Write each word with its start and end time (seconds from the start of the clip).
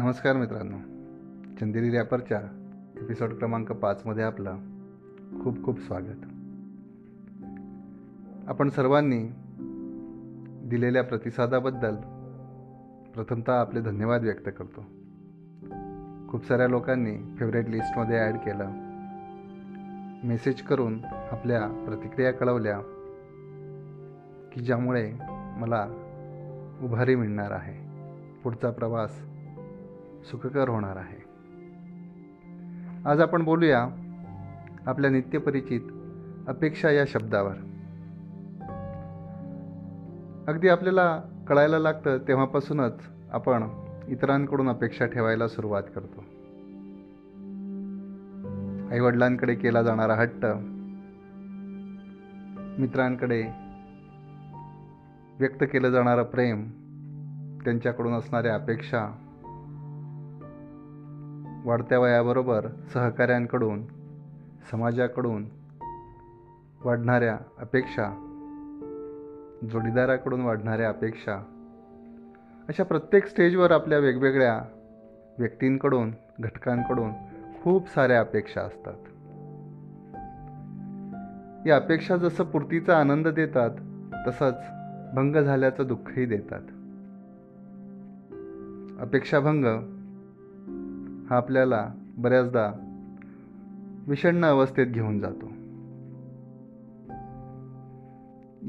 नमस्कार 0.00 0.36
मित्रांनो. 0.36 0.76
चंदेरी 1.60 1.90
रॅपरच्या 1.90 2.40
एपिसोड 3.02 3.32
क्रमांक 3.32 3.72
पाचमध्ये 3.72 4.24
आपलं 4.24 4.56
खूप 5.42 5.64
खूप 5.64 5.80
स्वागत. 5.80 6.22
आपण 8.48 8.68
सर्वांनी 8.68 9.28
दिलेल्या 10.68 11.04
प्रतिसादाबद्दल 11.04 11.94
प्रथमतः 13.14 13.60
आपले 13.60 13.80
धन्यवाद 13.80 14.22
व्यक्त 14.22 14.48
करतो. 14.58 14.80
खूप 16.28 16.46
साऱ्या 16.46 16.68
लोकांनी 16.68 17.34
फेवरेट 17.38 17.68
लिस्टमध्ये 17.68 18.18
ॲड 18.18 18.36
केलं. 18.36 18.68
मेसेज 20.26 20.62
करून 20.62 21.04
आपल्या 21.04 21.84
प्रतिक्रिया 21.86 22.32
कळवल्या 22.32 22.78
की 24.52 24.60
ज्यामुळे 24.60 25.12
मला 25.56 25.86
उभारी 26.82 27.14
मिळणार 27.14 27.50
आहे. 27.50 27.90
पुढचा 28.44 28.70
प्रवास 28.70 29.26
सुखकर 30.24 30.68
होणार 30.68 30.96
आहे. 30.96 31.30
आज 33.04 33.20
आपण 33.20 33.44
बोलूया 33.44 33.88
आपल्या 34.86 35.10
नित्यपरिचित 35.10 35.80
अपेक्षा 36.48 36.90
या 36.90 37.04
शब्दावर. 37.06 37.54
अगदी 40.48 40.68
आपल्याला 40.68 41.22
कळायला 41.48 41.78
लागतं 41.78 42.18
तेव्हापासूनच 42.18 42.92
आपण 43.32 43.68
इतरांकडून 44.08 44.68
अपेक्षा 44.68 45.06
ठेवायला 45.06 45.48
सुरुवात 45.48 45.82
करतो. 45.94 46.24
आईवडिलांकडे 48.90 49.54
केला 49.54 49.82
जाणारा 49.82 50.14
हट्ट 50.14 50.46
मित्रांकडे 52.80 53.42
व्यक्त 55.38 55.64
केलं 55.64 55.90
जाणारं 55.90 56.22
प्रेम 56.22 56.70
त्यांच्याकडून 57.64 58.12
असणाऱ्या 58.12 58.54
अपेक्षा 58.54 59.06
वाढत्या 61.64 61.98
वयाबरोबर 61.98 62.66
सहकाऱ्यांकडून 62.94 63.82
समाजाकडून 64.70 65.46
वाढणाऱ्या 66.84 67.38
अपेक्षा 67.58 68.26
जोडीदाराकडून 69.72 70.40
वाढणाऱ्या 70.40 70.88
अपेक्षा 70.88 71.34
अशा 72.68 72.82
प्रत्येक 72.84 73.26
स्टेजवर 73.26 73.70
आपल्या 73.70 73.98
वेगवेगळ्या 73.98 74.60
व्यक्तींकडून 75.38 76.10
घटकांकडून 76.40 77.10
खूप 77.62 77.88
साऱ्या 77.88 78.20
अपेक्षा 78.20 78.60
असतात. 78.60 78.94
या 81.66 81.76
अपेक्षा 81.76 82.16
जसं 82.16 82.44
पूर्तीचा 82.44 82.98
आनंद 82.98 83.28
देतात 83.28 83.70
तसंच 84.28 84.54
भंग 85.14 85.36
झाल्याचं 85.36 85.86
दुःखही 85.86 86.26
देतात. 86.26 86.62
अपेक्षाभंग 89.00 89.64
हा 91.30 91.36
आपल्याला 91.36 91.88
बऱ्याचदा 92.18 92.72
विषण्ण 94.06 94.44
अवस्थेत 94.44 94.86
घेऊन 94.86 95.18
जातो. 95.18 95.46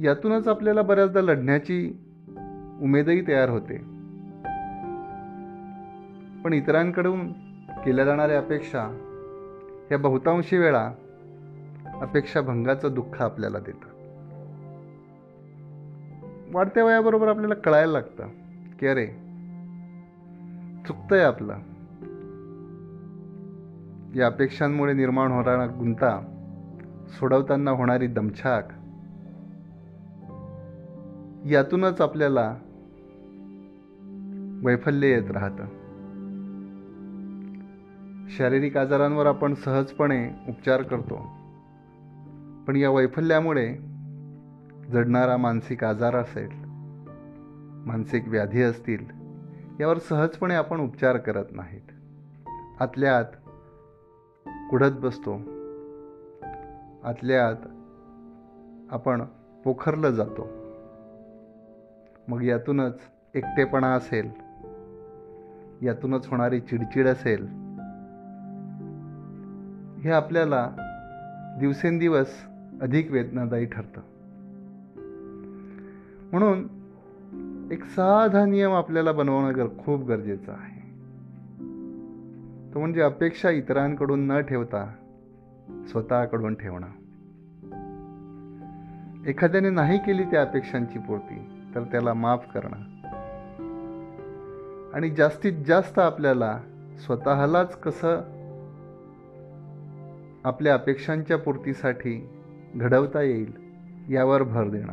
यातूनच 0.00 0.48
आपल्याला 0.48 0.82
बऱ्याचदा 0.82 1.20
लढण्याची 1.20 1.98
उमेदही 2.82 3.28
तयार 3.28 3.48
होते. 3.48 3.76
पण 6.44 6.52
इतरांकडून 6.52 7.32
केल्या 7.84 8.04
जाणाऱ्या 8.04 8.38
अपेक्षा 8.38 8.82
ह्या 9.88 9.98
बहुतांशी 9.98 10.58
वेळा 10.58 10.92
अपेक्षा 12.00 12.40
भंगाचं 12.40 12.94
दुःख 12.94 13.22
आपल्याला 13.22 13.58
देतं 13.58 13.90
वाढत्या 16.52 16.84
वयाबरोबर 16.84 17.28
आपल्याला 17.28 17.54
कळायला 17.54 17.92
लागतं 17.92 18.28
की 18.78 18.86
अरे 18.86 19.06
चुकतंय 20.86 21.24
आपलं. 21.24 21.54
या 24.16 24.26
अपेक्षांमुळे 24.26 24.92
निर्माण 24.92 25.32
होणारा 25.32 25.66
गुंता 25.66 26.36
सोडवताना 27.08 27.70
होणारी 27.70 28.06
दमछाक. 28.06 28.68
यातूनच 31.46 32.00
आपल्याला 32.00 32.56
वैफल्य 34.64 35.08
येत 35.08 35.30
राहतं. 35.30 35.64
शारीरिक 38.28 38.76
आजारांवर 38.76 39.26
आपण 39.26 39.54
सहजपणे 39.54 40.30
उपचार 40.48 40.82
करतो. 40.82 41.26
पण 42.66 42.76
या 42.76 42.90
वैफल्यामुळे 42.90 43.76
जडणारा 44.90 45.36
मानसिक 45.36 45.84
आजार 45.84 46.16
असेल 46.16 46.48
मानसिक 47.86 48.28
व्याधी 48.28 48.62
असतील 48.62 49.04
यावर 49.80 49.98
सहजपणे 49.98 50.54
आपण 50.54 50.80
उपचार 50.80 51.16
करत 51.16 51.44
नाहीत. 51.50 51.92
आतल्या 52.80 53.18
आत 53.18 53.24
कुढत 54.70 54.90
बसतो. 55.00 55.32
आतल्या 57.04 57.48
आत 57.48 57.54
आपण 58.90 59.22
पोखरलं 59.64 60.10
जातो. 60.10 60.48
मग 62.28 62.42
यातूनच 62.42 63.00
एकटेपणा 63.34 63.86
असेल. 63.86 64.30
यातूनच 65.82 66.28
होणारी 66.28 66.60
चिडचिड 66.60 67.06
असेल. 67.06 67.46
हे 70.00 70.10
आपल्याला 70.10 70.70
दिवसेंदिवस 71.60 72.30
अधिक 72.82 73.10
वेदनादायी 73.10 73.66
ठरतं. 73.66 74.00
म्हणून 76.32 76.68
एक 77.72 77.84
साधा 77.84 78.44
नियम 78.44 78.72
आपल्याला 78.72 79.12
बनवणं 79.12 79.52
गर 79.56 79.66
खूप 79.84 80.06
गरजेचं 80.06 80.52
आहे. 80.52 80.69
तो 82.74 82.80
म्हणजे 82.80 83.00
अपेक्षा 83.00 83.50
इतरांकडून 83.50 84.26
न 84.26 84.40
ठेवता 84.40 84.94
स्वतःकडून 85.88 86.54
ठेवणं. 86.54 86.86
एखाद्याने 89.26 89.70
नाही 89.70 89.98
केली 89.98 90.24
त्या 90.24 90.42
अपेक्षांची 90.42 90.98
पूर्ती 90.98 91.68
तर 91.74 91.82
त्याला 91.82 92.14
माफ 92.14 92.46
करणं. 92.54 93.00
आणि 94.94 95.10
जास्तीत 95.10 95.52
जास्त 95.66 95.98
आपल्याला 95.98 96.60
स्वतःलाच 97.06 97.80
कसं 97.80 98.20
आपल्या 100.44 100.74
अपेक्षांच्या 100.74 101.38
पूर्तीसाठी 101.38 102.30
घडवता 102.74 103.22
येईल 103.22 103.52
यावर 104.10 104.42
भर 104.42 104.68
देणं. 104.68 104.92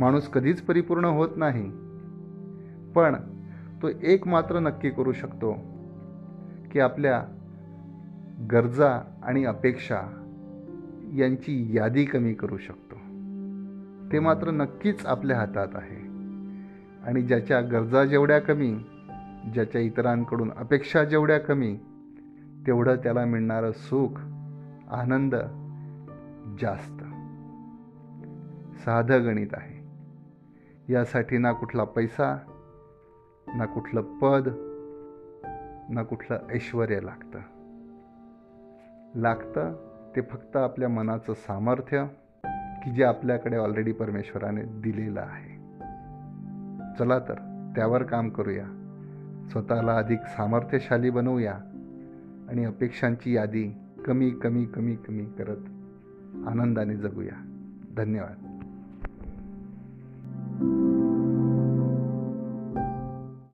माणूस 0.00 0.28
कधीच 0.28 0.62
परिपूर्ण 0.62 1.04
होत 1.04 1.28
नाही 1.36 1.70
पण 2.92 3.14
तो 3.82 3.88
एक 4.02 4.28
मात्र 4.28 4.58
नक्की 4.58 4.90
करू 4.90 5.12
शकतो. 5.12 5.75
की 6.76 6.80
आपल्या 6.80 7.24
गरजा 8.52 9.20
आणि 9.22 9.44
अपेक्षा 9.44 9.96
यांची 11.14 11.76
यादी 11.76 12.04
कमी 12.04 12.34
करू 12.34 12.56
शकतो. 12.56 12.94
ते 14.12 14.18
मात्र 14.18 14.50
नक्कीच 14.50 15.06
आपल्या 15.06 15.38
हातात 15.38 15.68
आहे. 15.74 16.06
आणि 17.06 17.22
ज्याच्या 17.22 17.60
गरजा 17.60 18.04
जेवढ्या 18.04 18.38
कमी 18.38 18.74
ज्याच्या 19.54 19.80
इतरांकडून 19.80 20.52
अपेक्षा 20.56 21.04
जेवढ्या 21.04 21.38
कमी 21.38 21.78
तेवढं 22.66 22.96
त्याला 22.96 23.24
मिळणारं 23.24 23.72
सुख 23.72 24.20
आनंद 24.90 25.34
जास्त. 26.60 27.02
साधं 28.84 29.24
गणित 29.24 29.48
आहे. 29.52 29.88
यासाठी 30.92 31.38
ना 31.38 31.52
कुठला 31.52 31.84
पैसा 31.84 32.38
ना 33.54 33.64
कुठलं 33.64 34.02
पद 34.02 34.65
ना 35.88 36.02
कुठलं 36.02 36.38
ऐश्वर 36.54 36.88
लागतं. 37.02 37.38
लागतं 39.14 39.74
ते 40.16 40.20
फक्त 40.20 40.56
आपल्या 40.56 40.88
मनाचं 40.88 41.34
सामर्थ्य 41.34 42.06
की 42.84 42.90
जे 42.90 43.04
आपल्याकडे 43.04 43.56
ऑलरेडी 43.56 43.92
परमेश्वराने 43.92 44.62
दिलेलं 44.62 45.20
आहे. 45.20 45.56
चला 46.98 47.18
तर 47.18 47.34
त्यावर 47.76 48.02
काम 48.02 48.28
करूया. 48.28 48.64
स्वतःला 49.50 49.96
अधिक 49.96 50.20
सामर्थ्यशाली 50.22 51.10
बनवूया 51.10 51.54
आणि 52.48 52.64
अपेक्षांची 52.64 53.36
यादी 53.36 53.74
कमी 54.06 54.30
कमी 54.30 54.64
कमी 54.64 54.94
कमी 54.94 55.24
करत 55.24 55.64
आनंदाने 56.46 56.96
जगूया. 56.96 57.62
धन्यवाद. 57.96 58.46